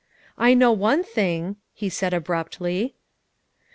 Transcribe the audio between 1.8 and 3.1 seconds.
said abruptly.